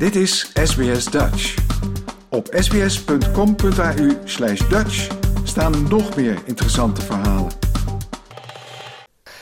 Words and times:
Dit 0.00 0.16
is 0.16 0.50
SBS 0.54 1.04
Dutch. 1.04 1.54
Op 2.28 2.46
sbs.com.au 2.58 4.10
slash 4.24 4.68
Dutch 4.68 5.08
staan 5.44 5.88
nog 5.88 6.16
meer 6.16 6.38
interessante 6.44 7.00
verhalen. 7.00 7.52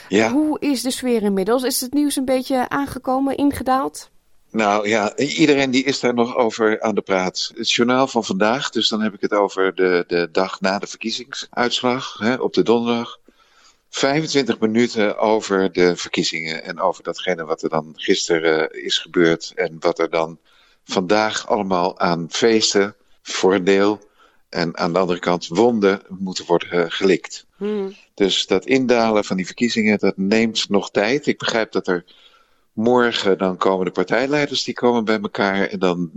Ja, 0.08 0.30
Hoe 0.30 0.60
is 0.60 0.82
de 0.82 0.90
sfeer 0.90 1.22
inmiddels? 1.22 1.62
Is 1.62 1.80
het 1.80 1.92
nieuws 1.92 2.16
een 2.16 2.24
beetje 2.24 2.68
aangekomen, 2.68 3.36
ingedaald? 3.36 4.10
nou 4.50 4.88
ja, 4.88 5.16
iedereen 5.16 5.70
die 5.70 5.84
is 5.84 6.00
daar 6.00 6.14
nog 6.14 6.36
over 6.36 6.80
aan 6.80 6.94
de 6.94 7.00
praat. 7.00 7.52
Het 7.54 7.70
journaal 7.70 8.06
van 8.06 8.24
vandaag, 8.24 8.70
dus 8.70 8.88
dan 8.88 9.02
heb 9.02 9.14
ik 9.14 9.20
het 9.20 9.32
over 9.32 9.74
de, 9.74 10.04
de 10.06 10.28
dag 10.32 10.60
na 10.60 10.78
de 10.78 10.86
verkiezingsuitslag 10.86 12.18
hè, 12.18 12.34
op 12.34 12.54
de 12.54 12.62
donderdag. 12.62 13.18
25 13.88 14.58
minuten 14.58 15.18
over 15.18 15.72
de 15.72 15.96
verkiezingen 15.96 16.64
en 16.64 16.80
over 16.80 17.04
datgene 17.04 17.44
wat 17.44 17.62
er 17.62 17.68
dan 17.68 17.92
gisteren 17.96 18.70
eh, 18.70 18.84
is 18.84 18.98
gebeurd. 18.98 19.52
En 19.54 19.76
wat 19.80 19.98
er 19.98 20.10
dan 20.10 20.38
vandaag 20.84 21.46
allemaal 21.46 21.98
aan 21.98 22.26
feesten 22.30 22.94
voor 23.22 23.54
een 23.54 23.64
deel. 23.64 24.06
En 24.48 24.76
aan 24.76 24.92
de 24.92 24.98
andere 24.98 25.18
kant 25.18 25.48
wonden 25.48 26.02
moeten 26.08 26.46
worden 26.46 26.70
eh, 26.70 26.84
gelikt. 26.88 27.46
Dus 28.14 28.46
dat 28.46 28.66
indalen 28.66 29.24
van 29.24 29.36
die 29.36 29.46
verkiezingen, 29.46 29.98
dat 29.98 30.16
neemt 30.16 30.68
nog 30.68 30.90
tijd. 30.90 31.26
Ik 31.26 31.38
begrijp 31.38 31.72
dat 31.72 31.86
er 31.86 32.04
morgen 32.72 33.38
dan 33.38 33.56
komen 33.56 33.84
de 33.84 33.90
partijleiders 33.90 34.64
die 34.64 34.74
komen 34.74 35.04
bij 35.04 35.20
elkaar. 35.20 35.66
En 35.66 35.78
dan 35.78 36.10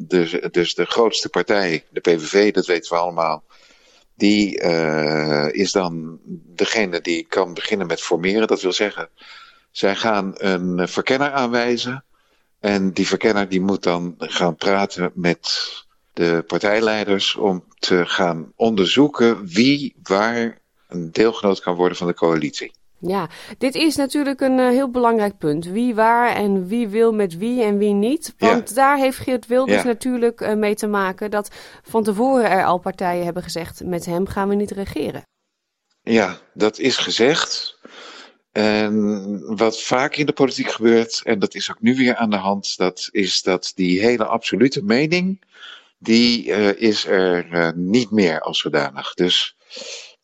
dus 0.52 0.76
de 0.76 0.86
grootste 0.86 1.30
partij, 1.30 1.86
de 1.90 2.00
PVV, 2.00 2.54
dat 2.54 2.66
weten 2.66 2.94
we 2.94 3.00
allemaal. 3.00 3.44
Die 4.22 4.60
eh, 4.60 5.48
is 5.52 5.72
dan 5.72 6.20
degene 6.56 7.02
die 7.02 7.26
kan 7.26 7.54
beginnen 7.54 7.88
met 7.88 8.02
formeren. 8.02 8.48
Dat 8.48 8.62
wil 8.62 8.74
zeggen, 8.74 9.10
zij 9.72 9.96
gaan 9.96 10.32
een 10.38 10.88
verkenner 10.88 11.32
aanwijzen. 11.32 12.04
En 12.60 12.92
die 12.92 13.08
verkenner 13.08 13.50
die 13.50 13.62
moet 13.62 13.84
dan 13.84 14.16
gaan 14.18 14.56
praten 14.56 15.12
met 15.16 15.74
de 16.14 16.44
partijleiders 16.48 17.36
om 17.36 17.64
te 17.80 18.06
gaan 18.06 18.54
onderzoeken 18.56 19.48
wie 19.48 19.96
waar 20.04 20.62
een 20.88 21.12
deelgenoot 21.12 21.60
kan 21.60 21.76
worden 21.76 21.98
van 21.98 22.08
de 22.08 22.14
coalitie. 22.14 22.72
Ja, 23.02 23.30
dit 23.58 23.76
is 23.76 23.96
natuurlijk 23.96 24.42
een 24.42 24.60
eh, 24.60 24.68
heel 24.68 24.90
belangrijk 24.90 25.38
punt. 25.38 25.66
Wie 25.66 25.96
waar 25.96 26.36
en 26.36 26.68
wie 26.68 26.88
wil 26.88 27.14
met 27.14 27.38
wie 27.38 27.64
en 27.64 27.78
wie 27.78 27.94
niet. 27.94 28.34
Want 28.38 28.76
daar 28.76 28.98
heeft 28.98 29.18
Geert 29.18 29.48
Wilders 29.48 29.82
Ja. 29.82 29.88
natuurlijk 29.88 30.42
eh, 30.42 30.54
mee 30.54 30.76
te 30.76 30.88
maken 30.88 31.32
dat 31.32 31.52
van 31.84 32.04
tevoren 32.04 32.50
er 32.50 32.66
al 32.66 32.78
partijen 32.78 33.24
hebben 33.24 33.44
gezegd: 33.44 33.84
met 33.84 34.06
hem 34.06 34.28
gaan 34.28 34.50
we 34.50 34.56
niet 34.56 34.72
regeren. 34.72 35.24
Ja, 36.02 36.38
dat 36.54 36.80
is 36.80 36.98
gezegd. 36.98 37.80
En 38.52 39.56
wat 39.56 39.82
vaak 39.82 40.16
in 40.16 40.26
de 40.26 40.34
politiek 40.34 40.72
gebeurt, 40.72 41.22
en 41.24 41.40
dat 41.40 41.56
is 41.56 41.72
ook 41.72 41.82
nu 41.82 41.96
weer 41.96 42.16
aan 42.16 42.30
de 42.30 42.36
hand, 42.36 42.78
dat 42.78 43.08
is 43.12 43.42
dat 43.42 43.72
die 43.76 44.02
hele 44.02 44.26
absolute 44.26 44.84
mening, 44.84 45.42
die 46.00 46.54
eh, 46.54 46.82
is 46.82 47.06
er 47.06 47.74
niet 47.76 48.12
meer 48.12 48.42
als 48.42 48.60
zodanig. 48.60 49.14
Dus 49.14 49.56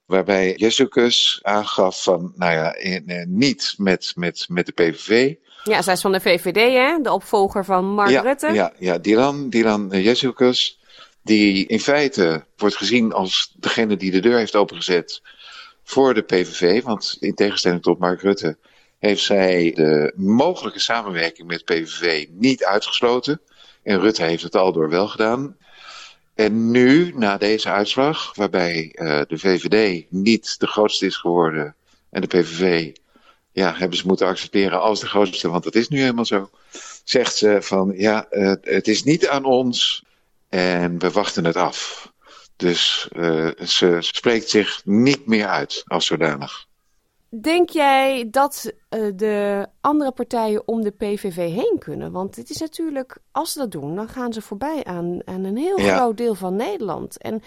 waarbij 0.07 0.53
Jezus 0.55 1.39
aangaf 1.41 2.03
van, 2.03 2.33
nou 2.35 2.51
ja, 2.51 2.75
in, 2.75 3.03
eh, 3.07 3.25
niet 3.25 3.73
met, 3.77 4.11
met, 4.15 4.45
met 4.49 4.65
de 4.65 4.71
PVV. 4.71 5.33
Ja, 5.63 5.81
zij 5.81 5.93
is 5.93 6.01
van 6.01 6.11
de 6.11 6.19
VVD, 6.19 6.73
hè? 6.73 7.01
de 7.01 7.11
opvolger 7.11 7.65
van 7.65 7.85
Mark 7.85 8.09
ja, 8.09 8.21
Rutte. 8.21 8.51
Ja, 8.53 8.73
ja, 8.79 8.97
Dylan, 8.97 9.49
Dylan 9.49 9.91
eh, 9.91 10.15
die 11.23 11.67
in 11.67 11.79
feite 11.79 12.45
wordt 12.57 12.75
gezien 12.75 13.13
als 13.13 13.53
degene 13.55 13.97
die 13.97 14.11
de 14.11 14.19
deur 14.19 14.37
heeft 14.37 14.55
opengezet 14.55 15.21
voor 15.83 16.13
de 16.13 16.21
PVV. 16.21 16.83
Want 16.83 17.17
in 17.19 17.35
tegenstelling 17.35 17.81
tot 17.81 17.99
Mark 17.99 18.21
Rutte 18.21 18.57
heeft 18.99 19.23
zij 19.23 19.71
de 19.75 20.13
mogelijke 20.15 20.79
samenwerking 20.79 21.47
met 21.47 21.65
PVV 21.65 22.25
niet 22.29 22.65
uitgesloten. 22.65 23.41
En 23.83 23.99
Rutte 23.99 24.23
heeft 24.23 24.43
het 24.43 24.55
al 24.55 24.71
door 24.71 24.89
wel 24.89 25.07
gedaan. 25.07 25.57
En 26.37 26.71
nu, 26.71 27.13
na 27.15 27.37
deze 27.37 27.69
uitslag, 27.69 28.35
waarbij 28.35 28.91
eh, 28.93 29.21
de 29.27 29.37
VVD 29.37 30.05
niet 30.09 30.59
de 30.59 30.67
grootste 30.67 31.05
is 31.05 31.15
geworden 31.15 31.75
en 32.09 32.21
de 32.21 32.27
PVV 32.27 32.95
ja, 33.51 33.73
hebben 33.75 33.97
ze 33.97 34.07
moeten 34.07 34.27
accepteren 34.27 34.81
als 34.81 34.99
de 34.99 35.07
grootste, 35.07 35.49
want 35.49 35.63
dat 35.63 35.75
is 35.75 35.87
nu 35.87 35.99
helemaal 35.99 36.25
zo. 36.25 36.49
Zegt 37.03 37.35
ze 37.35 37.57
van 37.61 37.93
ja, 37.95 38.27
het 38.61 38.87
is 38.87 39.03
niet 39.03 39.27
aan 39.27 39.45
ons 39.45 40.03
en 40.49 40.99
we 40.99 41.11
wachten 41.11 41.45
het 41.45 41.55
af. 41.55 42.11
Dus 42.55 43.07
eh, 43.11 43.49
ze 43.65 43.97
spreekt 43.99 44.49
zich 44.49 44.81
niet 44.85 45.25
meer 45.25 45.47
uit 45.47 45.83
als 45.85 46.05
zodanig. 46.05 46.66
Denk 47.29 47.69
jij 47.69 48.27
dat 48.31 48.73
eh, 48.89 49.01
de 49.15 49.65
andere 49.81 50.11
partijen 50.11 50.67
om 50.67 50.81
de 50.81 50.91
PVV 50.91 51.35
heen 51.35 51.75
kunnen? 51.79 52.11
Want 52.11 52.35
het 52.35 52.49
is 52.49 52.57
natuurlijk, 52.57 53.17
als 53.31 53.51
ze 53.51 53.59
dat 53.59 53.71
doen, 53.71 53.95
dan 53.95 54.07
gaan 54.09 54.33
ze 54.33 54.41
voorbij 54.41 54.83
aan, 54.83 55.19
aan 55.25 55.43
een 55.43 55.57
heel 55.57 55.79
Ja. 55.79 55.95
groot 55.97 56.17
deel 56.17 56.35
van 56.35 56.55
Nederland. 56.55 57.17
En 57.17 57.41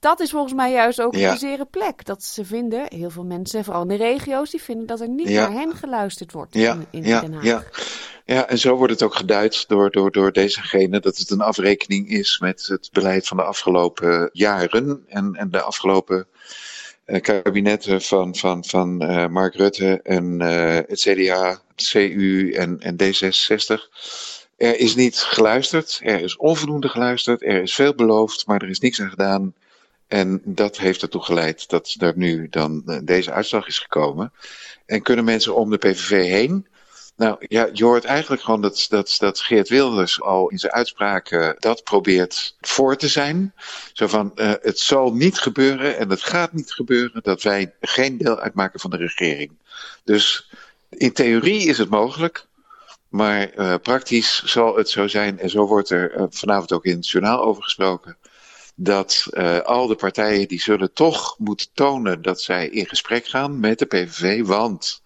dat 0.00 0.20
is 0.20 0.30
volgens 0.30 0.52
mij 0.54 0.72
juist 0.72 1.00
ook 1.00 1.14
Ja. 1.14 1.30
een 1.30 1.38
zere 1.38 1.64
plek. 1.64 2.04
Dat 2.04 2.22
ze 2.22 2.44
vinden, 2.44 2.84
heel 2.88 3.10
veel 3.10 3.24
mensen, 3.24 3.64
vooral 3.64 3.82
in 3.82 3.88
de 3.88 3.94
regio's, 3.96 4.50
die 4.50 4.62
vinden 4.62 4.86
dat 4.86 5.00
er 5.00 5.08
niet 5.08 5.28
Ja. 5.28 5.48
naar 5.48 5.60
hen 5.60 5.74
geluisterd 5.76 6.32
wordt 6.32 6.54
Ja, 6.54 6.72
in, 6.72 6.86
in 6.90 7.02
Den 7.20 7.32
Haag. 7.32 7.44
ja. 7.44 7.62
Ja, 8.24 8.48
en 8.48 8.58
zo 8.58 8.76
wordt 8.76 8.92
het 8.92 9.02
ook 9.02 9.14
geduid 9.14 9.68
door, 9.68 9.90
door, 9.90 10.10
door 10.12 10.32
dezegene 10.32 11.00
dat 11.00 11.16
het 11.16 11.30
een 11.30 11.40
afrekening 11.40 12.08
is 12.08 12.38
met 12.38 12.66
het 12.66 12.88
beleid 12.92 13.26
van 13.26 13.36
de 13.36 13.42
afgelopen 13.42 14.30
jaren 14.32 15.04
en, 15.08 15.34
en 15.34 15.50
de 15.50 15.60
afgelopen 15.62 16.26
kabinetten 17.16 18.02
van, 18.02 18.36
van, 18.36 18.64
van 18.64 19.00
eh, 19.00 19.26
Mark 19.26 19.54
Rutte 19.54 20.00
en 20.02 20.40
eh, 20.40 20.74
het 20.74 21.00
CDA, 21.00 21.62
CU 21.74 22.52
en, 22.52 22.80
en 22.80 22.96
D66. 23.02 23.88
Er 24.56 24.78
is 24.78 24.94
niet 24.94 25.16
geluisterd, 25.18 26.00
er 26.02 26.20
is 26.20 26.36
onvoldoende 26.36 26.88
geluisterd, 26.88 27.42
er 27.42 27.62
is 27.62 27.74
veel 27.74 27.94
beloofd, 27.94 28.46
maar 28.46 28.62
er 28.62 28.68
is 28.68 28.80
niks 28.80 29.00
aan 29.00 29.10
gedaan. 29.10 29.54
En 30.06 30.40
dat 30.44 30.78
heeft 30.78 31.02
ertoe 31.02 31.22
geleid 31.22 31.68
dat 31.68 31.94
er 31.98 32.12
nu 32.16 32.48
dan 32.48 32.82
eh, 32.86 32.98
deze 33.02 33.32
uitslag 33.32 33.66
is 33.66 33.78
gekomen. 33.78 34.32
En 34.86 35.02
kunnen 35.02 35.24
mensen 35.24 35.54
om 35.54 35.70
de 35.70 35.78
PVV 35.78 36.10
heen? 36.10 36.66
Nou 37.18 37.36
ja, 37.48 37.68
je 37.72 37.84
hoort 37.84 38.04
eigenlijk 38.04 38.42
gewoon 38.42 38.60
dat, 38.60 38.86
dat, 38.88 39.16
dat 39.18 39.40
Geert 39.40 39.68
Wilders 39.68 40.20
al 40.22 40.48
in 40.48 40.58
zijn 40.58 40.72
uitspraken 40.72 41.56
dat 41.58 41.84
probeert 41.84 42.56
voor 42.60 42.96
te 42.96 43.08
zijn. 43.08 43.54
Zo 43.92 44.06
van, 44.06 44.32
eh, 44.34 44.52
het 44.60 44.78
zal 44.78 45.12
niet 45.12 45.38
gebeuren 45.38 45.98
en 45.98 46.10
het 46.10 46.22
gaat 46.22 46.52
niet 46.52 46.72
gebeuren 46.72 47.22
dat 47.22 47.42
wij 47.42 47.74
geen 47.80 48.18
deel 48.18 48.38
uitmaken 48.38 48.80
van 48.80 48.90
de 48.90 48.96
regering. 48.96 49.50
Dus 50.04 50.50
in 50.88 51.12
theorie 51.12 51.66
is 51.66 51.78
het 51.78 51.88
mogelijk, 51.88 52.46
maar 53.08 53.50
eh, 53.50 53.74
praktisch 53.82 54.42
zal 54.44 54.76
het 54.76 54.88
zo 54.88 55.08
zijn, 55.08 55.38
en 55.38 55.50
zo 55.50 55.66
wordt 55.66 55.90
er 55.90 56.12
eh, 56.12 56.24
vanavond 56.30 56.72
ook 56.72 56.84
in 56.84 56.96
het 56.96 57.08
journaal 57.08 57.42
over 57.42 57.62
gesproken, 57.62 58.16
dat 58.74 59.26
al 59.64 59.86
de 59.86 59.94
partijen 59.94 60.48
die 60.48 60.60
zullen 60.60 60.92
toch 60.92 61.38
moeten 61.38 61.66
tonen 61.74 62.22
dat 62.22 62.40
zij 62.40 62.68
in 62.68 62.86
gesprek 62.86 63.26
gaan 63.26 63.60
met 63.60 63.78
de 63.78 63.86
PVV, 63.86 64.46
want 64.46 65.02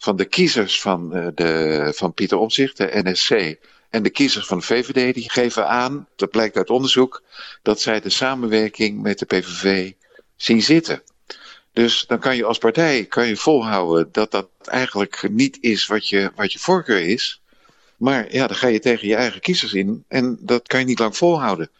van 0.00 0.16
de 0.16 0.24
kiezers 0.24 0.80
van, 0.80 1.14
eh, 1.14 1.26
de, 1.34 1.92
van 1.96 2.14
Pieter 2.14 2.38
Omtzigt, 2.38 2.76
de 2.76 3.00
NSC, 3.04 3.30
en 3.90 4.02
de 4.02 4.10
kiezers 4.10 4.46
van 4.46 4.58
de 4.58 4.64
VVD, 4.64 5.14
die 5.14 5.30
geven 5.30 5.68
aan, 5.68 6.08
dat 6.16 6.30
blijkt 6.30 6.56
uit 6.56 6.70
onderzoek, 6.70 7.22
dat 7.62 7.80
zij 7.80 8.00
de 8.00 8.10
samenwerking 8.10 9.02
met 9.02 9.18
de 9.18 9.26
PVV 9.26 9.92
zien 10.36 10.62
zitten. 10.62 11.02
Dus 11.72 12.06
dan 12.06 12.18
kan 12.18 12.36
je 12.36 12.44
als 12.44 12.58
partij 12.58 13.04
kan 13.04 13.26
je 13.26 13.36
volhouden 13.36 14.08
dat 14.12 14.30
dat 14.30 14.48
eigenlijk 14.64 15.28
niet 15.30 15.58
is 15.60 15.86
wat 15.86 16.08
je, 16.08 16.32
wat 16.36 16.52
je 16.52 16.58
voorkeur 16.58 17.00
is. 17.00 17.42
Maar 17.96 18.32
ja, 18.34 18.46
dan 18.46 18.56
ga 18.56 18.66
je 18.66 18.80
tegen 18.80 19.08
je 19.08 19.14
eigen 19.14 19.40
kiezers 19.40 19.72
in 19.72 20.04
en 20.08 20.38
dat 20.40 20.66
kan 20.66 20.80
je 20.80 20.86
niet 20.86 20.98
lang 20.98 21.16
volhouden. 21.16 21.70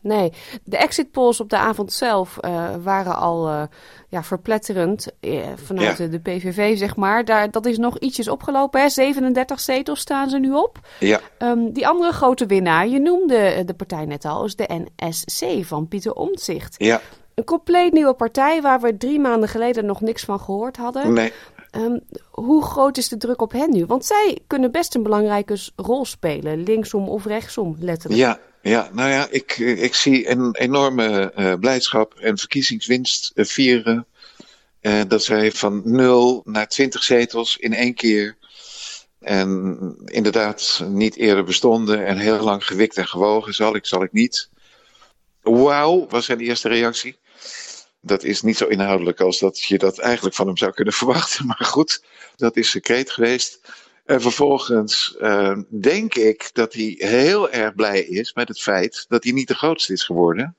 Nee, 0.00 0.32
de 0.64 0.76
exit 0.76 1.10
polls 1.10 1.40
op 1.40 1.50
de 1.50 1.56
avond 1.56 1.92
zelf 1.92 2.38
eh, 2.38 2.68
waren 2.82 3.16
al 3.16 3.48
eh, 3.48 3.62
ja, 4.08 4.22
verpletterend 4.22 5.06
eh, 5.20 5.46
vanuit 5.64 5.98
Ja. 5.98 6.06
de, 6.06 6.18
PVV, 6.20 6.78
zeg 6.78 6.96
maar. 6.96 7.24
Daar, 7.24 7.50
dat 7.50 7.66
is 7.66 7.78
nog 7.78 7.98
ietsjes 7.98 8.28
opgelopen, 8.28 8.80
hè? 8.80 8.88
37 8.88 9.60
zetels 9.60 10.00
staan 10.00 10.30
ze 10.30 10.38
nu 10.38 10.52
op. 10.52 10.78
Ja, 11.00 11.20
Ehm, 11.38 11.72
die 11.72 11.86
andere 11.88 12.12
grote 12.12 12.46
winnaar, 12.46 12.88
je 12.88 12.98
noemde 12.98 13.62
de 13.64 13.74
partij 13.74 14.04
net 14.04 14.24
al, 14.24 14.44
is 14.44 14.56
de 14.56 14.86
NSC 14.96 15.64
van 15.64 15.88
Pieter 15.88 16.12
Omtzigt. 16.12 16.74
ja, 16.78 17.00
Een 17.34 17.44
compleet 17.44 17.92
nieuwe 17.92 18.14
partij 18.14 18.62
waar 18.62 18.80
we 18.80 18.96
drie 18.96 19.20
maanden 19.20 19.48
geleden 19.48 19.86
nog 19.86 20.00
niks 20.00 20.24
van 20.24 20.40
gehoord 20.40 20.76
hadden. 20.76 21.12
nee. 21.12 21.32
Ehm, 21.70 21.98
hoe 22.30 22.64
groot 22.64 22.96
is 22.96 23.08
de 23.08 23.16
druk 23.16 23.42
op 23.42 23.52
hen 23.52 23.70
nu? 23.72 23.86
Want 23.86 24.04
zij 24.04 24.38
kunnen 24.46 24.70
best 24.70 24.94
een 24.94 25.02
belangrijke 25.02 25.56
rol 25.76 26.04
spelen, 26.04 26.62
linksom 26.62 27.08
of 27.08 27.24
rechtsom, 27.24 27.76
letterlijk. 27.80 28.20
Ja, 28.22 28.38
ja, 28.62 28.90
nou 28.92 29.10
ja, 29.10 29.28
ik, 29.30 29.50
eh, 29.50 29.82
ik 29.82 29.94
zie 29.94 30.28
een 30.28 30.56
enorme 30.56 31.32
eh, 31.32 31.54
blijdschap 31.54 32.14
en 32.14 32.38
verkiezingswinst 32.38 33.32
eh, 33.34 33.44
vieren. 33.44 34.06
Dat 35.08 35.24
zij 35.24 35.52
van 35.52 35.82
0 35.84 36.42
naar 36.44 36.68
20 36.68 37.02
zetels 37.02 37.56
in 37.56 37.74
één 37.74 37.94
keer. 37.94 38.36
En 39.20 39.78
inderdaad 40.04 40.84
niet 40.88 41.16
eerder 41.16 41.44
bestonden 41.44 42.06
en 42.06 42.18
heel 42.18 42.40
lang 42.40 42.66
gewikt 42.66 42.96
en 42.96 43.08
gewogen. 43.08 43.54
Zal 43.54 43.74
ik, 43.74 43.86
zal 43.86 44.02
ik 44.02 44.12
niet. 44.12 44.48
Wauw, 45.42 46.06
was 46.08 46.24
zijn 46.24 46.40
eerste 46.40 46.68
reactie. 46.68 47.16
Dat 48.00 48.24
is 48.24 48.42
niet 48.42 48.56
zo 48.56 48.66
inhoudelijk 48.66 49.20
als 49.20 49.38
dat 49.38 49.62
je 49.62 49.78
dat 49.78 49.98
eigenlijk 49.98 50.36
van 50.36 50.46
hem 50.46 50.56
zou 50.56 50.72
kunnen 50.72 50.94
verwachten. 51.02 51.46
Maar 51.46 51.64
goed, 51.64 52.04
dat 52.36 52.56
is 52.56 52.70
secreet 52.70 53.10
geweest. 53.10 53.60
En 54.08 54.20
vervolgens 54.20 55.16
uh, 55.20 55.58
denk 55.68 56.14
ik 56.14 56.50
dat 56.52 56.72
hij 56.72 56.94
heel 56.98 57.50
erg 57.50 57.74
blij 57.74 58.00
is 58.00 58.34
met 58.34 58.48
het 58.48 58.60
feit 58.60 59.04
dat 59.08 59.24
hij 59.24 59.32
niet 59.32 59.48
de 59.48 59.54
grootste 59.54 59.92
is 59.92 60.04
geworden. 60.04 60.56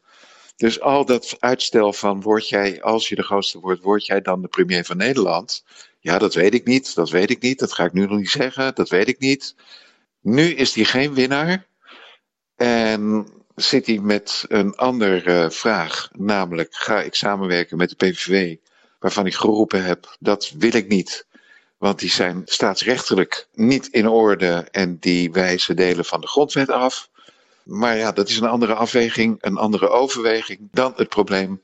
Dus 0.56 0.80
al 0.80 1.06
dat 1.06 1.36
uitstel 1.40 1.94
van 1.94 2.22
word 2.22 2.50
jij, 2.50 2.82
als 2.82 3.10
je 3.10 3.16
de 3.16 3.24
grootste 3.24 3.60
wordt, 3.60 3.82
word 3.82 4.06
jij 4.06 4.22
dan 4.22 4.42
de 4.42 4.48
premier 4.48 4.86
van 4.86 4.98
Nederland? 4.98 5.64
Ja, 6.00 6.18
dat 6.18 6.34
weet 6.34 6.54
ik 6.54 6.66
niet, 6.66 6.96
dat 6.96 7.10
weet 7.10 7.30
ik 7.30 7.42
niet, 7.42 7.60
dat 7.60 7.74
ga 7.74 7.84
ik 7.84 7.94
nu 7.94 8.06
nog 8.06 8.18
niet 8.18 8.30
zeggen, 8.30 8.76
dat 8.76 8.90
weet 8.90 9.08
ik 9.08 9.20
niet. 9.20 9.56
Nu 10.22 10.44
is 10.44 10.74
hij 10.74 10.84
geen 10.84 11.14
winnaar 11.14 11.68
en 12.56 13.28
zit 13.56 13.86
hij 13.86 14.00
met 14.00 14.46
een 14.48 14.76
andere 14.76 15.52
vraag, 15.52 16.10
namelijk 16.14 16.74
ga 16.76 17.02
ik 17.02 17.16
samenwerken 17.16 17.78
met 17.78 17.90
de 17.90 17.96
PVV, 17.96 18.56
waarvan 19.00 19.26
ik 19.26 19.36
geroepen 19.36 19.84
heb, 19.84 20.16
dat 20.20 20.54
wil 20.58 20.76
ik 20.76 20.88
niet. 20.88 21.28
Want 21.80 22.00
die 22.00 22.10
zijn 22.10 22.42
staatsrechtelijk 22.46 23.48
niet 23.54 23.88
in 23.88 24.08
orde 24.08 24.68
en 24.72 24.98
die 25.00 25.32
wijzen 25.32 25.76
delen 25.76 26.06
van 26.06 26.22
de 26.22 26.28
grondwet 26.28 26.70
af. 26.70 27.10
Maar 27.64 27.98
ja, 27.98 28.12
dat 28.12 28.30
is 28.30 28.38
een 28.38 28.48
andere 28.48 28.74
afweging, 28.74 29.38
een 29.42 29.58
andere 29.58 29.90
overweging 29.90 30.60
dan 30.72 30.94
het 30.96 31.10
probleem. 31.10 31.62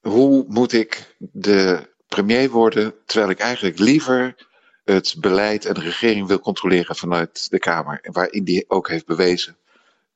Hoe 0.00 0.44
moet 0.48 0.72
ik 0.72 1.16
de 1.18 1.90
premier 2.08 2.50
worden 2.50 2.94
terwijl 3.04 3.30
ik 3.30 3.38
eigenlijk 3.38 3.78
liever 3.78 4.34
het 4.84 5.14
beleid 5.18 5.64
en 5.64 5.74
de 5.74 5.80
regering 5.80 6.26
wil 6.26 6.38
controleren 6.38 6.96
vanuit 6.96 7.50
de 7.50 7.58
Kamer, 7.58 8.00
waarin 8.12 8.44
die 8.44 8.64
ook 8.68 8.88
heeft 8.88 9.06
bewezen 9.06 9.56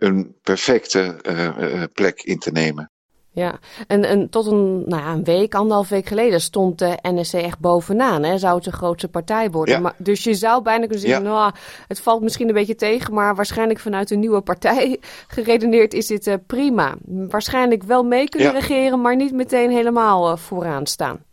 een 0.00 0.36
perfecte 0.42 1.18
uh, 1.22 1.82
plek 1.92 2.22
in 2.22 2.38
te 2.38 2.50
nemen. 2.50 2.90
Ja, 3.32 3.58
en, 3.86 4.04
en 4.04 4.28
tot 4.28 4.46
een, 4.46 4.82
nou 4.86 5.02
ja, 5.02 5.12
een 5.12 5.24
week, 5.24 5.54
anderhalf 5.54 5.88
week 5.88 6.06
geleden 6.06 6.40
stond 6.40 6.78
de 6.78 6.98
NSC 7.02 7.34
echt 7.34 7.58
bovenaan. 7.58 8.22
Hè? 8.22 8.38
Zou 8.38 8.54
het 8.54 8.64
de 8.64 8.72
grootste 8.72 9.08
partij 9.08 9.50
worden. 9.50 9.74
Ja. 9.74 9.80
Maar, 9.80 9.94
dus 9.98 10.24
je 10.24 10.34
zou 10.34 10.62
bijna 10.62 10.80
kunnen 10.80 11.00
zeggen, 11.00 11.22
ja. 11.22 11.30
nou, 11.30 11.52
het 11.88 12.00
valt 12.00 12.22
misschien 12.22 12.48
een 12.48 12.54
beetje 12.54 12.74
tegen, 12.74 13.14
maar 13.14 13.34
waarschijnlijk 13.34 13.80
vanuit 13.80 14.10
een 14.10 14.20
nieuwe 14.20 14.40
partij 14.40 15.00
geredeneerd 15.28 15.94
is 15.94 16.06
dit 16.06 16.26
uh, 16.26 16.34
prima. 16.46 16.94
Waarschijnlijk 17.04 17.82
wel 17.82 18.02
mee 18.02 18.28
kunnen 18.28 18.52
regeren, 18.52 19.00
maar 19.00 19.16
niet 19.16 19.32
meteen 19.32 19.70
helemaal 19.70 20.30
uh, 20.30 20.36
vooraan 20.36 20.86
staan. 20.86 21.24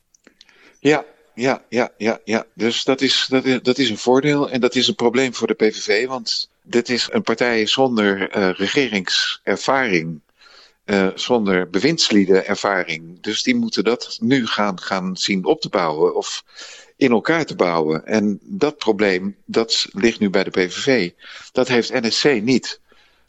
Ja, 0.80 1.06
ja, 1.34 1.62
ja, 1.70 1.90
ja, 1.98 2.20
ja. 2.24 2.46
Dus 2.54 2.84
dat 2.84 3.02
is, 3.02 3.26
dat, 3.30 3.46
is, 3.46 3.62
dat 3.62 3.78
is 3.78 3.90
een 3.90 3.98
voordeel 3.98 4.50
en 4.50 4.62
dat 4.62 4.76
is 4.76 4.88
een 4.88 4.96
probleem 4.96 5.34
voor 5.34 5.48
de 5.48 5.54
PVV, 5.54 6.08
want 6.08 6.50
dit 6.62 6.90
is 6.90 7.10
een 7.12 7.22
partij 7.22 7.66
zonder 7.66 8.38
uh, 8.38 8.50
regeringservaring. 8.54 10.20
Uh, 10.88 11.07
zonder 11.16 11.69
bewindsliedenervaring. 11.69 13.22
Dus 13.22 13.44
die 13.44 13.56
moeten 13.56 13.84
dat 13.84 14.18
nu 14.22 14.48
gaan, 14.48 14.80
gaan 14.80 15.18
zien 15.18 15.45
op 15.45 15.62
te 15.62 15.69
bouwen 15.69 16.16
of 16.16 16.44
in 16.95 17.12
elkaar 17.12 17.45
te 17.45 17.56
bouwen. 17.56 18.06
En 18.06 18.39
dat 18.42 18.78
probleem, 18.78 19.36
dat 19.45 19.88
ligt 19.92 20.19
nu 20.19 20.30
bij 20.30 20.44
de 20.44 20.50
PVV. 20.50 21.12
Dat 21.51 21.68
heeft 21.68 21.94
NSC 21.94 22.42
niet. 22.42 22.80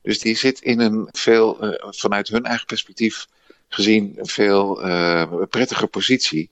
Dus 0.02 0.18
die 0.18 0.36
zit 0.36 0.60
in 0.60 0.80
een 0.80 1.08
veel, 1.12 1.64
uh, 1.64 1.74
vanuit 1.80 2.28
hun 2.28 2.44
eigen 2.44 2.66
perspectief 2.66 3.26
gezien, 3.68 4.14
een 4.16 4.26
veel 4.26 4.86
uh, 4.86 5.32
prettiger 5.50 5.88
positie. 5.88 6.50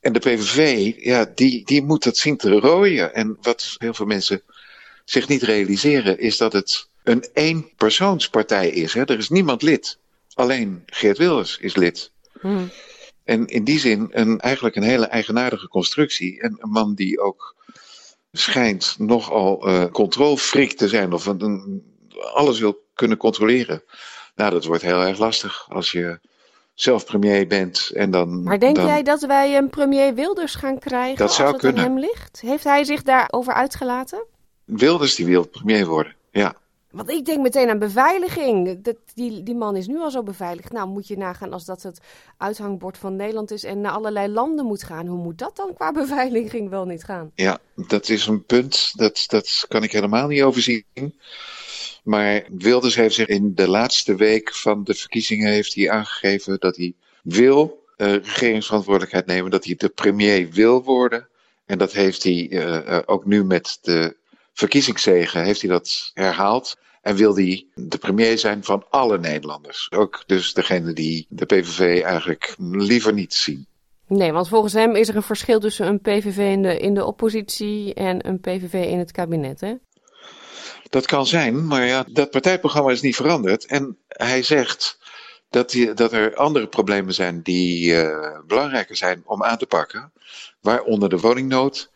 En 0.00 0.12
de 0.12 0.18
PVV, 0.18 0.92
ja, 0.96 1.30
die, 1.34 1.64
die 1.64 1.82
moet 1.82 2.02
dat 2.02 2.16
zien 2.16 2.36
te 2.36 2.50
rooien. 2.50 3.14
En 3.14 3.38
wat 3.40 3.74
heel 3.78 3.94
veel 3.94 4.06
mensen 4.06 4.42
zich 5.04 5.28
niet 5.28 5.42
realiseren, 5.42 6.18
is 6.18 6.36
dat 6.36 6.52
het 6.52 6.88
een 7.02 7.24
eenpersoonspartij 7.32 8.68
is. 8.68 8.94
Hè? 8.94 9.04
Er 9.04 9.18
is 9.18 9.28
niemand 9.28 9.62
lid. 9.62 9.98
Alleen 10.34 10.82
Geert 10.86 11.18
Wilders 11.18 11.58
is 11.58 11.76
lid. 11.76 12.12
Hmm. 12.40 12.70
En 13.24 13.46
in 13.46 13.64
die 13.64 13.78
zin 13.78 14.08
een, 14.10 14.40
eigenlijk 14.40 14.76
een 14.76 14.82
hele 14.82 15.06
eigenaardige 15.06 15.68
constructie. 15.68 16.40
En 16.40 16.56
een 16.58 16.70
man 16.70 16.94
die 16.94 17.20
ook 17.20 17.56
schijnt 18.32 18.94
nogal 18.98 19.68
uh, 19.68 19.84
controlfreak 19.84 20.70
te 20.70 20.88
zijn. 20.88 21.12
Of 21.12 21.26
een, 21.26 21.42
een, 21.42 21.82
alles 22.32 22.58
wil 22.58 22.84
kunnen 22.94 23.16
controleren. 23.16 23.82
Nou, 24.34 24.50
dat 24.50 24.64
wordt 24.64 24.82
heel 24.82 25.02
erg 25.02 25.18
lastig 25.18 25.66
als 25.68 25.90
je 25.90 26.20
zelf 26.74 27.04
premier 27.04 27.46
bent. 27.46 27.90
En 27.94 28.10
dan, 28.10 28.42
maar 28.42 28.58
denk 28.58 28.76
dan... 28.76 28.86
jij 28.86 29.02
dat 29.02 29.22
wij 29.22 29.56
een 29.56 29.70
premier 29.70 30.14
Wilders 30.14 30.54
gaan 30.54 30.78
krijgen 30.78 31.16
dat 31.16 31.34
zou 31.34 31.52
als 31.52 31.52
het 31.52 31.60
kunnen. 31.60 31.84
aan 31.84 31.90
hem 31.90 32.00
ligt? 32.00 32.40
Heeft 32.40 32.64
hij 32.64 32.84
zich 32.84 33.02
daarover 33.02 33.54
uitgelaten? 33.54 34.26
Wilders 34.64 35.14
die 35.14 35.26
wil 35.26 35.48
premier 35.48 35.86
worden, 35.86 36.14
ja. 36.30 36.54
Want 36.94 37.10
ik 37.10 37.24
denk 37.24 37.42
meteen 37.42 37.68
aan 37.68 37.78
beveiliging. 37.78 38.82
Dat, 38.82 38.96
die, 39.14 39.42
die 39.42 39.54
man 39.54 39.76
is 39.76 39.86
nu 39.86 39.98
al 39.98 40.10
zo 40.10 40.22
beveiligd. 40.22 40.72
Nou, 40.72 40.88
moet 40.88 41.08
je 41.08 41.16
nagaan 41.16 41.52
als 41.52 41.64
dat 41.64 41.82
het 41.82 42.00
uithangbord 42.38 42.98
van 42.98 43.16
Nederland 43.16 43.50
is 43.50 43.64
en 43.64 43.80
naar 43.80 43.92
allerlei 43.92 44.28
landen 44.28 44.64
moet 44.64 44.82
gaan. 44.82 45.06
Hoe 45.06 45.22
moet 45.22 45.38
dat 45.38 45.56
dan 45.56 45.74
qua 45.74 45.92
beveiliging 46.02 46.70
wel 46.70 46.84
niet 46.84 47.04
gaan? 47.04 47.30
Ja, 47.34 47.58
dat 47.88 48.08
is 48.08 48.26
een 48.26 48.44
punt. 48.44 48.92
Dat, 48.96 49.24
dat 49.26 49.64
kan 49.68 49.82
ik 49.82 49.92
helemaal 49.92 50.28
niet 50.28 50.42
overzien. 50.42 50.84
Maar 52.04 52.44
Wilders 52.48 52.94
heeft 52.94 53.14
zich 53.14 53.26
in 53.26 53.54
de 53.54 53.68
laatste 53.68 54.14
week 54.14 54.54
van 54.54 54.84
de 54.84 54.94
verkiezingen 54.94 55.52
heeft 55.52 55.74
hij 55.74 55.90
aangegeven 55.90 56.56
dat 56.58 56.76
hij 56.76 56.94
wil 57.22 57.84
uh, 57.96 58.12
regeringsverantwoordelijkheid 58.12 59.26
nemen. 59.26 59.50
Dat 59.50 59.64
hij 59.64 59.74
de 59.74 59.88
premier 59.88 60.50
wil 60.50 60.82
worden. 60.82 61.28
En 61.66 61.78
dat 61.78 61.92
heeft 61.92 62.22
hij 62.22 62.50
uh, 62.50 62.98
ook 63.06 63.24
nu 63.24 63.44
met 63.44 63.78
de 63.82 64.16
verkiezingszegen 64.54 65.44
heeft 65.44 65.60
hij 65.60 65.70
dat 65.70 66.10
herhaald. 66.14 66.76
En 67.02 67.16
wil 67.16 67.34
hij 67.34 67.66
de 67.74 67.98
premier 67.98 68.38
zijn 68.38 68.64
van 68.64 68.86
alle 68.90 69.18
Nederlanders. 69.18 69.90
Ook 69.92 70.22
dus 70.26 70.54
degene 70.54 70.92
die 70.92 71.26
de 71.28 71.46
PVV 71.46 72.02
eigenlijk 72.02 72.54
liever 72.58 73.12
niet 73.12 73.34
zien. 73.34 73.66
Nee, 74.06 74.32
want 74.32 74.48
volgens 74.48 74.72
hem 74.72 74.96
is 74.96 75.08
er 75.08 75.16
een 75.16 75.22
verschil 75.22 75.60
tussen 75.60 75.86
een 75.86 76.00
PVV 76.00 76.38
in 76.38 76.62
de, 76.62 76.78
in 76.78 76.94
de 76.94 77.04
oppositie 77.04 77.94
en 77.94 78.28
een 78.28 78.40
PVV 78.40 78.72
in 78.72 78.98
het 78.98 79.12
kabinet, 79.12 79.60
hè? 79.60 79.74
Dat 80.90 81.06
kan 81.06 81.26
zijn, 81.26 81.66
maar 81.66 81.86
ja, 81.86 82.04
dat 82.08 82.30
partijprogramma 82.30 82.90
is 82.90 83.00
niet 83.00 83.16
veranderd. 83.16 83.66
En 83.66 83.98
hij 84.08 84.42
zegt 84.42 84.98
dat, 85.50 85.70
die, 85.70 85.94
dat 85.94 86.12
er 86.12 86.34
andere 86.34 86.66
problemen 86.66 87.14
zijn 87.14 87.42
die 87.42 87.92
uh, 87.92 88.38
belangrijker 88.46 88.96
zijn 88.96 89.22
om 89.24 89.42
aan 89.42 89.58
te 89.58 89.66
pakken. 89.66 90.12
Waaronder 90.60 91.08
de 91.08 91.18
woningnood, 91.18 91.90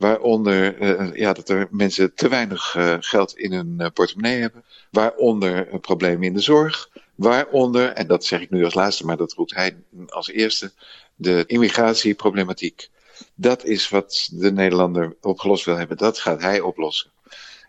Waaronder 0.00 0.80
uh, 0.80 1.16
ja, 1.16 1.32
dat 1.32 1.48
er 1.48 1.68
mensen 1.70 2.14
te 2.14 2.28
weinig 2.28 2.74
uh, 2.74 2.96
geld 3.00 3.36
in 3.36 3.52
hun 3.52 3.76
uh, 3.78 3.86
portemonnee 3.94 4.40
hebben. 4.40 4.64
Waaronder 4.90 5.78
problemen 5.80 6.22
in 6.22 6.34
de 6.34 6.40
zorg. 6.40 6.90
Waaronder, 7.14 7.88
en 7.88 8.06
dat 8.06 8.24
zeg 8.24 8.40
ik 8.40 8.50
nu 8.50 8.64
als 8.64 8.74
laatste, 8.74 9.04
maar 9.04 9.16
dat 9.16 9.32
roept 9.32 9.54
hij 9.54 9.76
als 10.06 10.28
eerste, 10.28 10.72
de 11.14 11.44
immigratieproblematiek. 11.46 12.88
Dat 13.34 13.64
is 13.64 13.88
wat 13.88 14.28
de 14.32 14.52
Nederlander 14.52 15.16
opgelost 15.20 15.64
wil 15.64 15.76
hebben. 15.76 15.96
Dat 15.96 16.18
gaat 16.18 16.42
hij 16.42 16.60
oplossen. 16.60 17.10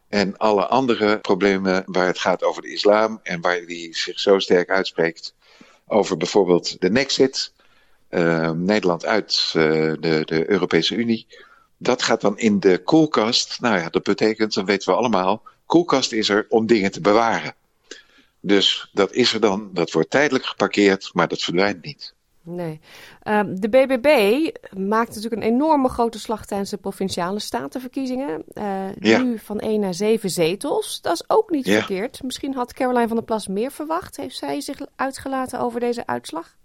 En 0.10 0.38
alle 0.38 0.68
andere 0.68 1.20
problemen 1.20 1.84
waar 1.86 2.08
het 2.08 2.20
gaat 2.20 2.44
over 2.44 2.62
de 2.62 2.72
islam 2.72 3.20
en 3.24 3.42
waar 3.42 3.62
hij 3.66 3.88
zich 3.92 4.20
zo 4.20 4.40
sterk 4.40 4.70
uitspreekt 4.70 5.34
over 5.88 6.18
bijvoorbeeld 6.18 6.82
de 6.82 6.90
Nexit, 6.90 7.54
Nederland 8.54 9.06
uit 9.06 9.50
de, 9.54 10.22
de 10.26 10.50
Europese 10.50 10.96
Unie 10.96 11.28
dat 11.82 12.02
gaat 12.02 12.22
dan 12.22 12.38
in 12.38 12.60
de 12.60 12.82
koelkast. 12.84 13.62
Nou 13.62 13.78
ja, 13.78 13.90
dat 13.90 14.04
betekent, 14.04 14.54
dan 14.54 14.66
weten 14.66 14.90
we 14.90 15.00
allemaal, 15.00 15.42
koelkast 15.66 16.12
is 16.12 16.30
er 16.30 16.46
om 16.50 16.66
dingen 16.66 16.92
te 16.92 17.02
bewaren. 17.02 17.54
Dus 18.40 18.90
dat 18.94 19.14
is 19.14 19.34
er 19.34 19.40
dan, 19.40 19.70
dat 19.74 19.92
wordt 19.92 20.10
tijdelijk 20.10 20.46
geparkeerd, 20.46 21.10
maar 21.14 21.28
dat 21.28 21.42
verdwijnt 21.42 21.84
niet. 21.86 22.14
Nee. 22.44 22.80
Uh, 23.24 23.40
de 23.48 23.70
BBB 23.70 24.08
maakt 24.78 25.16
natuurlijk 25.16 25.42
een 25.42 25.48
enorme 25.54 25.90
grote 25.90 26.20
slag 26.20 26.46
tijdens 26.46 26.70
de 26.70 26.78
provinciale 26.78 27.40
statenverkiezingen. 27.40 28.44
Uh, 28.54 28.96
ja. 29.00 29.22
Nu 29.22 29.40
van 29.40 29.60
1 29.60 29.80
naar 29.80 29.94
7 29.94 30.30
zetels. 30.30 31.02
Dat 31.02 31.14
is 31.14 31.24
ook 31.28 31.50
niet 31.50 31.66
Ja. 31.66 31.78
verkeerd. 31.78 32.24
Misschien 32.24 32.54
had 32.54 32.74
Caroline 32.74 33.08
van 33.08 33.16
der 33.16 33.26
Plas 33.26 33.48
meer 33.48 33.72
verwacht. 33.72 34.18
Heeft 34.18 34.38
zij 34.38 34.62
zich 34.62 34.78
uitgelaten 34.96 35.60
over 35.60 35.80
deze 35.80 36.08
uitslag? 36.08 36.56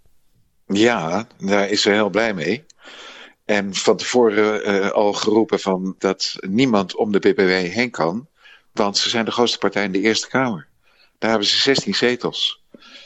Ja, 0.65 1.27
daar 1.37 1.69
is 1.69 1.81
ze 1.81 1.89
heel 1.89 2.09
blij 2.09 2.33
mee. 2.33 2.65
En 3.47 3.75
van 3.75 3.97
tevoren 3.97 4.63
eh, 4.63 4.89
al 4.89 5.13
geroepen 5.13 5.59
van 5.59 5.95
dat 5.97 6.35
niemand 6.39 6.95
om 6.95 7.11
de 7.11 7.19
BBW 7.19 7.49
heen 7.49 7.89
kan. 7.89 8.27
Want 8.71 8.97
ze 8.97 9.09
zijn 9.09 9.25
de 9.25 9.31
grootste 9.31 9.57
partij 9.57 9.83
in 9.83 9.91
de 9.91 10.01
Eerste 10.01 10.27
Kamer. 10.27 10.67
Daar 11.17 11.29
hebben 11.29 11.47
ze 11.47 11.57
16 11.57 11.95
zetels. 11.95 12.63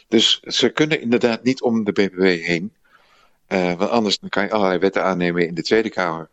Dus 0.08 0.40
ze 0.40 0.70
kunnen 0.70 1.02
inderdaad 1.02 1.44
niet 1.44 1.62
om 1.62 1.84
de 1.84 1.92
BBW 1.92 2.22
heen. 2.22 2.74
Eh, 3.48 3.74
want 3.74 3.90
anders 3.90 4.18
kan 4.30 4.44
je 4.44 4.52
allerlei 4.52 4.80
wetten 4.80 5.04
aannemen 5.04 5.48
in 5.48 5.54
de 5.54 5.64
Tweede 5.64 5.90
Kamer. 5.90 6.30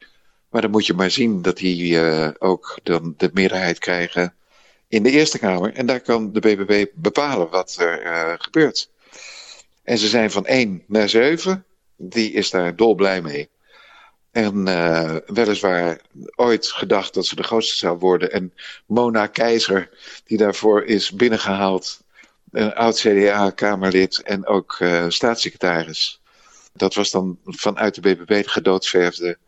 Maar 0.51 0.63
dan 0.63 0.71
moet 0.71 0.87
je 0.87 0.95
maar 0.95 1.11
zien 1.11 1.43
dat 1.43 1.57
die 1.57 2.01
eh, 2.01 2.29
ook 2.39 2.79
dan 2.83 3.15
de 3.17 3.31
meerderheid 3.33 3.79
krijgen 3.79 4.35
in 4.89 5.03
de 5.03 5.11
Eerste 5.11 5.39
Kamer. 5.39 5.75
En 5.75 5.87
daar 5.87 6.01
kan 6.01 6.33
de 6.33 6.41
BBB 6.41 6.87
bepalen 6.95 7.51
wat 7.51 7.77
er 7.81 8.37
gebeurt. 8.41 8.91
En 9.83 9.99
ze 9.99 10.09
zijn 10.09 10.31
van 10.31 10.47
1 10.47 10.83
naar 10.87 11.09
7. 11.09 11.65
Die 11.97 12.33
is 12.33 12.51
daar 12.51 12.77
dolblij 12.77 13.23
mee. 13.23 13.49
En 14.39 14.69
eh, 14.69 15.17
weliswaar 15.27 16.01
ooit 16.37 16.67
gedacht 16.67 17.15
dat 17.15 17.27
ze 17.27 17.35
de 17.35 17.43
grootste 17.43 17.77
zou 17.77 17.99
worden. 17.99 18.33
En 18.33 18.53
Mona 18.87 19.27
Keizer, 19.27 19.91
die 20.25 20.39
daarvoor 20.39 20.85
is 20.85 21.13
binnengehaald, 21.13 22.05
een 22.51 22.75
oud 22.75 22.97
CDA-kamerlid 22.97 24.23
en 24.23 24.47
ook 24.47 24.77
eh, 24.79 25.05
staatssecretaris. 25.09 26.21
Dat 26.73 26.95
was 26.95 27.11
dan 27.11 27.39
vanuit 27.45 27.95
de 27.95 28.01
BBB 28.01 28.43
de 28.43 28.49
gedoodverfde 28.49 29.39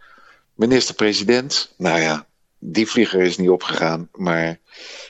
minister-president. 0.54 1.74
Nou 1.76 2.00
ja, 2.00 2.26
die 2.58 2.88
vlieger 2.88 3.20
is 3.20 3.36
niet 3.36 3.48
opgegaan. 3.48 4.08
Maar 4.12 4.58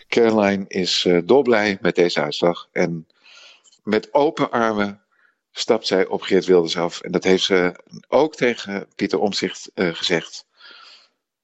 Caroline 0.08 0.64
is 0.68 1.04
uh, 1.04 1.20
dolblij 1.24 1.78
met 1.80 1.94
deze 1.94 2.20
uitslag. 2.20 2.68
En 2.72 3.06
met 3.82 4.14
open 4.14 4.50
armen 4.50 5.00
stapt 5.52 5.86
zij 5.86 6.06
op 6.06 6.22
Geert 6.22 6.44
Wilders 6.44 6.76
af. 6.76 7.00
En 7.00 7.12
dat 7.12 7.24
heeft 7.24 7.44
ze 7.44 7.74
ook 8.08 8.34
tegen 8.34 8.86
Pieter 8.96 9.18
Omzicht 9.18 9.70
uh, 9.74 9.94
gezegd. 9.94 10.44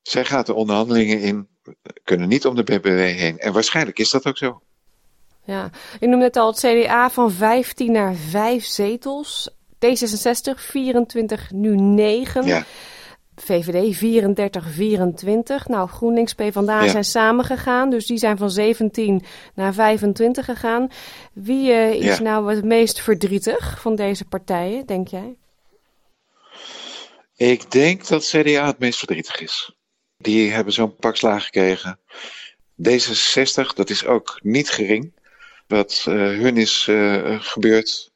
Zij 0.03 0.25
gaat 0.25 0.47
de 0.47 0.55
onderhandelingen 0.55 1.21
in, 1.21 1.49
kunnen 2.05 2.29
niet 2.29 2.47
om 2.47 2.55
de 2.55 2.63
BBW 2.63 2.99
heen. 2.99 3.39
En 3.39 3.53
waarschijnlijk 3.53 3.99
is 3.99 4.11
dat 4.11 4.27
ook 4.27 4.39
zo. 4.39 4.63
Ja, 5.45 5.71
je 6.01 6.07
noemde 6.07 6.25
net 6.25 6.37
al 6.37 6.47
het 6.47 6.59
CDA 6.59 7.11
van 7.11 7.33
15 7.33 7.93
naar 7.93 8.15
5 8.15 8.65
zetels. 8.65 9.51
D66 9.75 10.55
24, 10.55 11.51
nu 11.51 11.77
9. 11.77 12.47
Ja. 12.47 12.65
VVD 13.37 13.97
34, 13.97 14.67
24. 14.71 15.69
Nou, 15.69 15.89
GroenLinks, 15.89 16.35
PvdA 16.35 16.83
ja. 16.83 16.91
zijn 16.91 17.05
samengegaan. 17.05 17.91
Dus 17.91 18.07
die 18.07 18.19
zijn 18.19 18.37
van 18.37 18.51
17 18.51 19.25
naar 19.55 19.75
25 19.75 20.45
gegaan. 20.45 20.89
Wie 21.33 21.71
uh, 21.71 21.93
is 21.93 22.17
ja. 22.17 22.23
nou 22.23 22.55
het 22.55 22.65
meest 22.65 23.01
verdrietig 23.01 23.81
van 23.81 23.97
deze 23.97 24.25
partijen, 24.25 24.87
denk 24.87 25.09
jij? 25.09 25.37
Ik 27.37 27.71
denk 27.71 28.07
dat 28.07 28.25
CDA 28.25 28.67
het 28.67 28.79
meest 28.79 28.99
verdrietig 28.99 29.41
is. 29.41 29.75
Die 30.19 30.51
hebben 30.51 30.73
zo'n 30.73 30.97
pak 30.97 31.17
slaag 31.17 31.45
gekregen. 31.45 31.99
D66, 32.83 33.75
dat 33.75 33.91
is 33.91 34.05
ook 34.05 34.39
niet 34.43 34.71
gering. 34.71 35.13
Wat 35.67 36.05
uh, 36.09 36.15
hun 36.15 36.57
is 36.57 36.87
uh, 36.91 37.41
gebeurd 37.41 38.11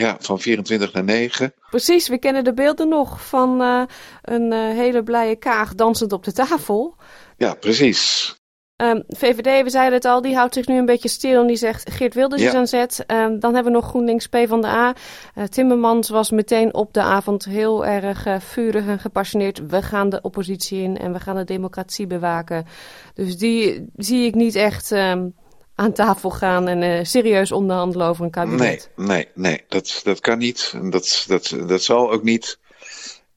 ja, 0.00 0.16
van 0.20 0.40
24 0.40 0.92
naar 0.92 1.04
9. 1.04 1.54
Precies, 1.70 2.08
we 2.08 2.18
kennen 2.18 2.44
de 2.44 2.54
beelden 2.54 2.88
nog 2.88 3.26
van 3.26 3.62
uh, 3.62 3.82
een 4.22 4.52
uh, 4.52 4.58
hele 4.58 5.02
blije 5.02 5.36
kaag 5.36 5.74
dansend 5.74 6.12
op 6.12 6.24
de 6.24 6.32
tafel. 6.32 6.96
Ja, 7.36 7.54
precies. 7.54 8.34
Um, 8.76 9.04
VVD, 9.08 9.62
we 9.62 9.70
zeiden 9.70 9.94
het 9.94 10.04
al, 10.04 10.20
die 10.20 10.34
houdt 10.34 10.54
zich 10.54 10.66
nu 10.66 10.78
een 10.78 10.86
beetje 10.86 11.08
stil 11.08 11.40
en 11.40 11.46
die 11.46 11.56
zegt 11.56 11.90
Geert 11.90 12.14
Wilders 12.14 12.42
ja. 12.42 12.48
is 12.48 12.54
aan 12.54 12.66
zet. 12.66 13.04
Um, 13.06 13.40
dan 13.40 13.54
hebben 13.54 13.72
we 13.72 13.78
nog 13.78 13.88
GroenLinks 13.88 14.26
P 14.26 14.36
van 14.46 14.60
de 14.60 14.66
A. 14.66 14.94
Uh, 15.34 15.44
Timmermans 15.44 16.08
was 16.08 16.30
meteen 16.30 16.74
op 16.74 16.92
de 16.92 17.02
avond 17.02 17.44
heel 17.44 17.86
erg 17.86 18.26
uh, 18.26 18.40
vurig 18.40 18.86
en 18.86 18.98
gepassioneerd. 18.98 19.66
We 19.66 19.82
gaan 19.82 20.08
de 20.08 20.20
oppositie 20.20 20.82
in 20.82 20.98
en 20.98 21.12
we 21.12 21.20
gaan 21.20 21.36
de 21.36 21.44
democratie 21.44 22.06
bewaken. 22.06 22.66
Dus 23.14 23.36
die 23.36 23.90
zie 23.96 24.26
ik 24.26 24.34
niet 24.34 24.54
echt... 24.54 24.90
Um, 24.90 25.34
aan 25.74 25.92
tafel 25.92 26.30
gaan 26.30 26.68
en 26.68 26.82
uh, 26.82 27.04
serieus 27.04 27.52
onderhandelen 27.52 28.06
over 28.06 28.24
een 28.24 28.30
kabinet. 28.30 28.90
Nee, 28.96 29.06
nee, 29.06 29.28
nee, 29.34 29.64
dat, 29.68 30.00
dat 30.04 30.20
kan 30.20 30.38
niet. 30.38 30.74
Dat, 30.82 31.24
dat, 31.28 31.56
dat 31.66 31.82
zal 31.82 32.12
ook 32.12 32.22
niet. 32.22 32.58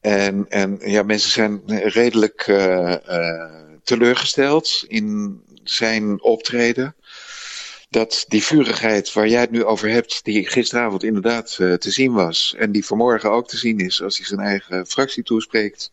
En, 0.00 0.46
en 0.48 0.78
ja, 0.80 1.02
mensen 1.02 1.30
zijn 1.30 1.62
redelijk 1.66 2.46
uh, 2.46 2.94
uh, 3.08 3.44
teleurgesteld 3.82 4.84
in 4.88 5.40
zijn 5.62 6.22
optreden. 6.22 6.94
Dat 7.90 8.24
die 8.28 8.44
vurigheid 8.44 9.12
waar 9.12 9.28
jij 9.28 9.40
het 9.40 9.50
nu 9.50 9.64
over 9.64 9.88
hebt, 9.88 10.24
die 10.24 10.48
gisteravond 10.48 11.02
inderdaad 11.02 11.54
te 11.56 11.90
zien 11.90 12.12
was. 12.12 12.54
En 12.58 12.72
die 12.72 12.84
vanmorgen 12.84 13.30
ook 13.30 13.48
te 13.48 13.56
zien 13.56 13.78
is 13.78 14.02
als 14.02 14.16
hij 14.16 14.26
zijn 14.26 14.40
eigen 14.40 14.86
fractie 14.86 15.22
toespreekt. 15.22 15.92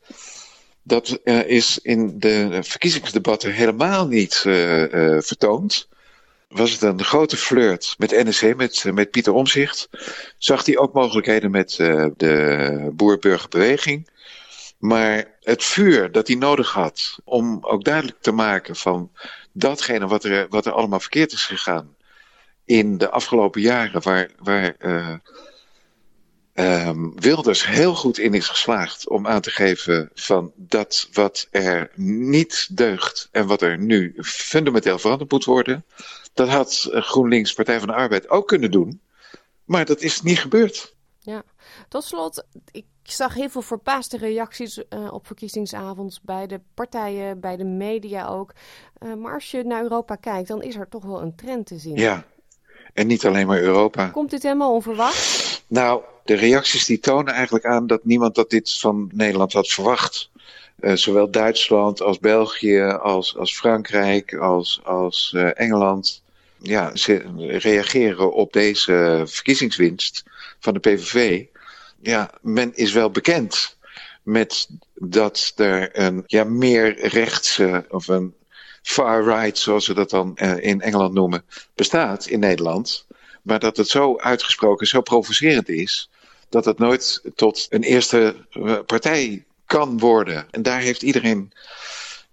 Dat 0.84 1.20
is 1.46 1.80
in 1.82 2.20
de 2.20 2.60
verkiezingsdebatten 2.62 3.54
helemaal 3.54 4.08
niet 4.08 4.36
vertoond 5.20 5.88
was 6.48 6.72
het 6.72 6.82
een 6.82 7.04
grote 7.04 7.38
flirt 7.38 7.96
met 7.98 8.12
NSC, 8.12 8.56
met, 8.56 8.84
met 8.94 9.12
Pieter 9.12 9.34
Omzicht. 9.34 9.90
Zag 10.38 10.66
hij 10.66 10.78
ook 10.78 10.94
mogelijkheden 10.94 11.52
met 11.52 11.78
uh, 11.78 12.06
de 12.18 12.90
boer-burgerbeweging. 12.94 14.10
Maar 14.78 15.38
het 15.42 15.64
vuur 15.64 16.12
dat 16.12 16.28
hij 16.28 16.36
nodig 16.36 16.72
had 16.72 17.20
om 17.24 17.58
ook 17.62 17.84
duidelijk 17.84 18.22
te 18.22 18.32
maken 18.32 18.76
van 18.76 19.12
datgene 19.52 20.08
wat 20.08 20.24
er, 20.24 20.48
wat 20.50 20.66
er 20.66 20.72
allemaal 20.72 21.00
verkeerd 21.00 21.32
is 21.32 21.46
gegaan 21.46 21.96
in 22.66 22.98
de 22.98 23.10
afgelopen 23.10 23.62
jaren, 23.62 24.02
waar, 24.02 24.30
waar 24.38 24.76
uh, 24.80 25.16
um, 26.88 27.20
Wilders 27.20 27.66
heel 27.66 27.96
goed 27.96 28.18
in 28.18 28.34
is 28.34 28.48
geslaagd 28.48 29.10
om 29.10 29.28
aan 29.28 29.42
te 29.42 29.52
geven 29.52 30.10
van 30.14 30.52
dat 30.56 31.10
wat 31.14 31.48
er 31.52 31.92
niet 31.96 32.78
deugt 32.78 33.30
en 33.32 33.48
wat 33.48 33.62
er 33.62 33.78
nu 33.78 34.14
fundamenteel 34.22 35.00
veranderd 35.00 35.32
moet 35.32 35.46
worden, 35.46 35.86
dat 36.36 36.48
had 36.48 36.88
GroenLinks 36.92 37.54
Partij 37.54 37.80
van 37.80 37.88
de 37.88 37.94
Arbeid 37.94 38.30
ook 38.30 38.48
kunnen 38.48 38.72
doen. 38.72 39.02
Maar 39.64 39.86
dat 39.86 40.02
is 40.02 40.22
niet 40.22 40.40
gebeurd. 40.40 40.96
Ja, 41.20 41.44
tot 41.90 42.04
slot, 42.04 42.46
ik 42.72 42.86
zag 43.04 43.34
heel 43.34 43.50
veel 43.50 43.62
verbaasde 43.62 44.18
reacties 44.18 44.78
uh, 44.78 45.14
op 45.14 45.26
verkiezingsavonds 45.28 46.22
bij 46.22 46.48
de 46.48 46.60
partijen, 46.74 47.40
bij 47.40 47.58
de 47.58 47.64
media 47.64 48.28
ook. 48.28 48.54
Uh, 49.04 49.14
maar 49.14 49.34
als 49.34 49.52
je 49.52 49.64
naar 49.64 49.82
Europa 49.82 50.16
kijkt, 50.16 50.48
dan 50.48 50.62
is 50.62 50.76
er 50.76 50.90
toch 50.90 51.04
wel 51.06 51.22
een 51.22 51.36
trend 51.36 51.66
te 51.66 51.78
zien. 51.78 51.96
Ja, 51.96 52.26
en 52.94 53.08
niet 53.08 53.26
alleen 53.26 53.48
maar 53.48 53.62
Europa. 53.62 54.08
Komt 54.08 54.30
dit 54.30 54.44
helemaal 54.44 54.74
onverwacht? 54.74 55.64
Nou, 55.68 56.02
de 56.24 56.36
reacties 56.36 56.86
die 56.86 57.00
tonen 57.00 57.34
eigenlijk 57.34 57.66
aan 57.66 57.88
dat 57.88 58.06
niemand 58.06 58.36
dat 58.36 58.50
dit 58.50 58.78
van 58.80 59.10
Nederland 59.14 59.54
had 59.54 59.68
verwacht. 59.68 60.30
Uh, 60.80 60.94
zowel 60.94 61.32
Duitsland 61.32 62.02
als 62.02 62.20
België, 62.20 62.82
als, 62.82 63.38
als 63.38 63.58
Frankrijk, 63.58 64.34
als, 64.34 64.82
als 64.84 65.34
Engeland 65.34 66.24
ja, 66.66 66.92
reageren 67.38 68.34
op 68.34 68.54
deze 68.54 69.24
verkiezingswinst 69.26 70.24
van 70.60 70.74
de 70.74 70.80
PVV. 70.80 71.44
Ja, 72.02 72.32
men 72.42 72.76
is 72.76 72.92
wel 72.92 73.12
bekend 73.12 73.78
met 74.24 74.68
dat 74.94 75.54
er 75.56 76.00
een 76.00 76.24
ja, 76.26 76.44
meer 76.44 77.08
rechtse 77.08 77.86
of 77.90 78.08
een 78.08 78.34
far 78.82 79.24
right, 79.24 79.58
zoals 79.58 79.86
ze 79.86 79.94
dat 79.94 80.10
dan 80.10 80.32
uh, 80.36 80.58
in 80.58 80.82
Engeland 80.82 81.14
noemen, 81.14 81.46
bestaat 81.76 82.26
in 82.26 82.40
Nederland. 82.40 83.06
Maar 83.42 83.60
dat 83.60 83.78
het 83.78 83.88
zo 83.88 84.18
uitgesproken, 84.18 84.88
zo 84.88 85.02
provocerend 85.02 85.70
is, 85.70 86.10
dat 86.50 86.66
het 86.66 86.78
nooit 86.78 87.22
tot 87.36 87.68
een 87.70 87.84
eerste 87.84 88.36
uh, 88.52 88.80
partij 88.86 89.46
kan 89.66 90.00
worden. 90.00 90.48
En 90.52 90.62
daar 90.62 90.80
heeft 90.80 91.02
iedereen 91.02 91.52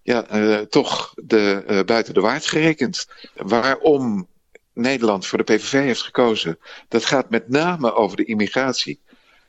ja, 0.03 0.35
uh, 0.35 0.59
toch 0.59 1.13
de, 1.17 1.65
uh, 1.69 1.81
buiten 1.81 2.15
de 2.15 2.21
waard 2.21 2.47
gerekend. 2.47 3.07
Waarom 3.35 4.29
Nederland 4.73 5.27
voor 5.27 5.39
de 5.39 5.45
PVV 5.45 5.73
heeft 5.73 6.03
gekozen, 6.03 6.59
dat 6.89 7.05
gaat 7.05 7.31
met 7.31 7.49
name 7.49 7.95
over 7.95 8.17
de 8.17 8.25
immigratie. 8.25 9.01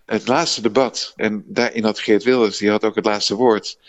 Het 0.05 0.27
laatste 0.27 0.61
debat, 0.61 1.13
en 1.15 1.43
daarin 1.47 1.83
had 1.83 1.99
Geert 1.99 2.23
Wilders, 2.23 2.57
die 2.57 2.69
had 2.69 2.83
ook 2.83 2.95
het 2.95 3.05
laatste 3.05 3.35
woord, 3.35 3.79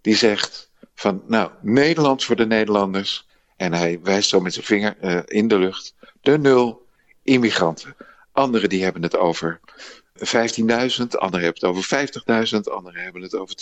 die 0.00 0.16
zegt 0.16 0.70
van, 0.94 1.22
nou, 1.26 1.50
Nederland 1.60 2.24
voor 2.24 2.36
de 2.36 2.46
Nederlanders, 2.46 3.26
en 3.56 3.72
hij 3.72 4.00
wijst 4.02 4.28
zo 4.28 4.40
met 4.40 4.52
zijn 4.52 4.64
vinger 4.64 4.96
uh, 5.02 5.20
in 5.24 5.48
de 5.48 5.58
lucht, 5.58 5.94
de 6.20 6.38
nul 6.38 6.86
immigranten. 7.22 7.96
Anderen 8.32 8.68
die 8.68 8.82
hebben 8.82 9.02
het 9.02 9.16
over 9.16 9.60
15.000, 10.18 10.24
anderen 11.08 11.44
hebben 11.44 11.52
het 11.52 11.64
over 11.64 12.08
50.000, 12.54 12.60
anderen 12.72 13.02
hebben 13.02 13.22
het 13.22 13.34
over 13.34 13.54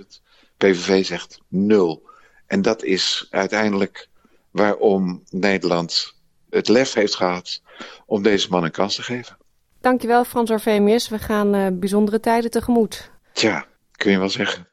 20.000. 0.00 0.20
PVV 0.62 1.04
zegt 1.04 1.40
nul. 1.48 2.10
En 2.46 2.62
dat 2.62 2.82
is 2.84 3.26
uiteindelijk 3.30 4.08
waarom 4.50 5.22
Nederland 5.30 6.16
het 6.50 6.68
lef 6.68 6.92
heeft 6.92 7.14
gehad 7.14 7.62
om 8.06 8.22
deze 8.22 8.48
man 8.48 8.64
een 8.64 8.70
kans 8.70 8.94
te 8.94 9.02
geven. 9.02 9.36
Dankjewel 9.80 10.24
Frans 10.24 10.50
Arvemius. 10.50 11.08
We 11.08 11.18
gaan 11.18 11.54
uh, 11.54 11.66
bijzondere 11.72 12.20
tijden 12.20 12.50
tegemoet. 12.50 13.10
Tja, 13.32 13.66
kun 13.92 14.10
je 14.10 14.18
wel 14.18 14.28
zeggen. 14.28 14.68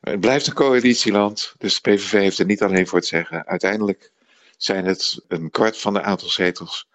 Het 0.00 0.20
blijft 0.20 0.46
een 0.46 0.54
coalitieland, 0.54 1.54
dus 1.58 1.80
de 1.80 1.90
PVV 1.90 2.12
heeft 2.12 2.38
er 2.38 2.46
niet 2.46 2.62
alleen 2.62 2.86
voor 2.86 3.00
te 3.00 3.06
zeggen. 3.06 3.46
Uiteindelijk 3.46 4.12
zijn 4.56 4.84
het 4.84 5.24
een 5.28 5.50
kwart 5.50 5.78
van 5.78 5.92
de 5.92 6.02
aantal 6.02 6.28
zetels. 6.28 6.88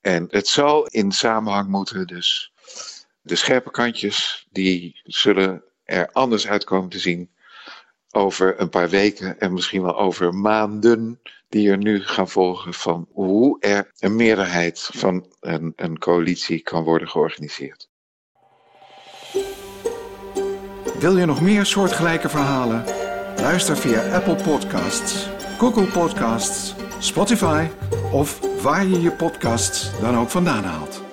En 0.00 0.26
het 0.30 0.48
zal 0.48 0.86
in 0.86 1.12
samenhang 1.12 1.68
moeten, 1.68 2.06
dus 2.06 2.52
de 3.20 3.34
scherpe 3.34 3.70
kantjes, 3.70 4.46
die 4.50 5.00
zullen 5.04 5.62
er 5.86 6.08
anders 6.12 6.48
uitkomen 6.48 6.90
te 6.90 6.98
zien 6.98 7.30
over 8.10 8.60
een 8.60 8.68
paar 8.68 8.88
weken 8.88 9.40
en 9.40 9.52
misschien 9.52 9.82
wel 9.82 9.98
over 9.98 10.34
maanden 10.34 11.20
die 11.48 11.70
er 11.70 11.78
nu 11.78 12.04
gaan 12.04 12.28
volgen 12.28 12.74
van 12.74 13.08
hoe 13.12 13.60
er 13.60 13.90
een 13.98 14.16
meerderheid 14.16 14.88
van 14.92 15.26
een, 15.40 15.72
een 15.76 15.98
coalitie 15.98 16.62
kan 16.62 16.82
worden 16.82 17.08
georganiseerd. 17.08 17.88
Wil 20.98 21.16
je 21.16 21.24
nog 21.24 21.40
meer 21.40 21.66
soortgelijke 21.66 22.28
verhalen? 22.28 22.84
Luister 23.36 23.76
via 23.76 24.14
Apple 24.14 24.34
Podcasts, 24.34 25.28
Google 25.58 25.86
Podcasts, 25.86 26.74
Spotify 26.98 27.66
of 28.12 28.40
waar 28.62 28.86
je 28.86 29.00
je 29.00 29.10
podcasts 29.10 30.00
dan 30.00 30.16
ook 30.16 30.28
vandaan 30.28 30.64
haalt. 30.64 31.05